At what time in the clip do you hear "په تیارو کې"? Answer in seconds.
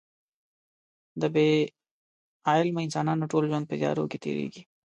3.67-4.17